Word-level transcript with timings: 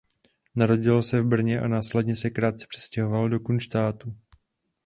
Narodil 0.55 1.03
se 1.03 1.21
v 1.21 1.25
Brně 1.25 1.59
a 1.59 1.67
následně 1.67 2.15
se 2.15 2.29
krátce 2.29 2.65
přestěhoval 2.69 3.29
do 3.29 3.39
Kunštátu. 3.39 4.15